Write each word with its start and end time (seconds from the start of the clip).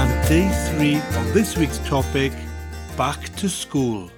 This 0.00 1.58
week's 1.58 1.78
topic 1.78 2.32
Back 2.96 3.36
to 3.36 3.48
School. 3.50 4.10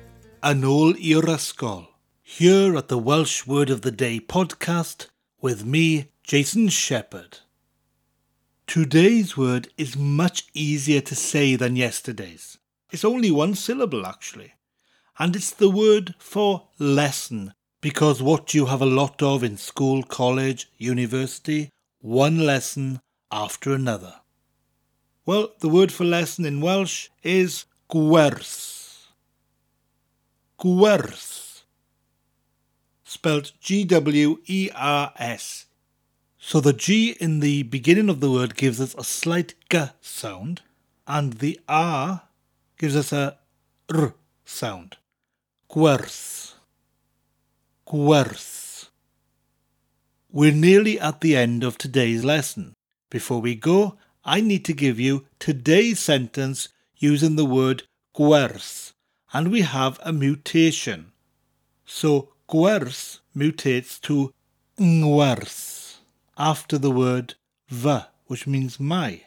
Yn 0.45 0.63
ôl 0.63 0.95
i'r. 0.95 1.89
Here 2.23 2.77
at 2.77 2.87
the 2.87 2.99
Welsh 2.99 3.49
Word 3.49 3.69
of 3.69 3.83
the 3.83 3.91
Day 3.91 4.21
podcast 4.21 5.09
with 5.41 5.65
me, 5.65 6.13
Jason 6.23 6.69
Shepherd. 6.69 7.39
Today's 8.69 9.37
word 9.37 9.71
is 9.77 9.97
much 9.97 10.47
easier 10.55 11.01
to 11.01 11.17
say 11.17 11.57
than 11.57 11.75
yesterday's. 11.75 12.59
It's 12.93 13.05
only 13.05 13.33
one 13.33 13.57
syllable 13.57 14.07
actually. 14.07 14.53
And 15.19 15.35
it's 15.35 15.51
the 15.51 15.69
word 15.69 16.15
for 16.19 16.69
lesson 16.79 17.55
because 17.81 18.23
what 18.23 18.55
you 18.55 18.67
have 18.67 18.83
a 18.83 18.87
lot 18.87 19.21
of 19.21 19.43
in 19.43 19.57
school, 19.57 20.05
college, 20.05 20.71
university, 20.79 21.71
one 22.01 22.39
lesson 22.47 23.01
after 23.33 23.75
another. 23.75 24.15
Well, 25.25 25.53
the 25.61 25.69
word 25.69 25.93
for 25.93 26.05
lesson 26.05 26.45
in 26.45 26.61
Welsh 26.61 27.09
is 27.23 27.67
gwers. 27.89 29.07
Gwers. 30.59 31.63
Spelled 33.05 33.53
G 33.61 33.85
W 33.85 34.39
E 34.47 34.71
R 34.75 35.13
S. 35.17 35.67
So 36.39 36.61
the 36.61 36.73
G 36.73 37.17
in 37.21 37.39
the 37.39 37.63
beginning 37.63 38.09
of 38.09 38.19
the 38.19 38.33
word 38.33 38.57
gives 38.57 38.81
us 38.81 38.97
a 38.99 39.05
slight 39.05 39.55
G 39.71 39.79
sound, 40.01 40.63
and 41.07 41.35
the 41.35 41.61
R 41.69 42.23
gives 42.77 42.97
us 42.97 43.13
a 43.13 43.39
R 43.95 44.15
sound. 44.45 44.97
Gwers. 45.71 46.55
Gwers. 47.87 48.89
We're 50.33 50.51
nearly 50.51 50.99
at 50.99 51.21
the 51.21 51.37
end 51.37 51.63
of 51.63 51.79
today's 51.79 52.25
lesson. 52.25 52.75
Before 53.09 53.41
we 53.41 53.55
go, 53.55 53.99
I 54.25 54.41
need 54.41 54.65
to 54.67 54.73
give 54.73 55.01
you 55.01 55.27
today's 55.41 55.99
sentence 55.99 56.69
using 56.97 57.35
the 57.35 57.45
word 57.45 57.83
gwers, 58.15 58.93
and 59.33 59.51
we 59.51 59.63
have 59.63 59.99
a 60.03 60.13
mutation. 60.13 61.13
So 61.85 62.29
gwers 62.49 63.19
mutates 63.37 64.01
to 64.03 64.33
ngwers 64.79 65.97
after 66.39 66.79
the 66.79 66.91
word 66.93 67.35
fy, 67.67 68.05
which 68.27 68.47
means 68.47 68.79
my. 68.79 69.23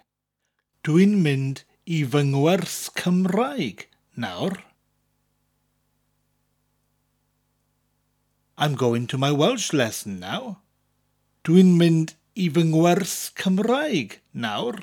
Dwi'n 0.84 1.22
mynd 1.22 1.64
i 1.86 2.04
fy 2.06 2.24
ngwers 2.32 2.90
Cymraeg 2.96 3.88
nawr. 4.18 4.62
I'm 8.58 8.76
going 8.76 9.08
to 9.08 9.18
my 9.18 9.34
Welsh 9.34 9.74
lesson 9.74 10.22
now. 10.22 10.62
Dwi'n 11.44 11.76
mynd 11.76 12.16
i 12.36 12.50
fy 12.52 12.64
ngwers 12.68 13.16
Cymraeg 13.40 14.20
nawr. 14.44 14.82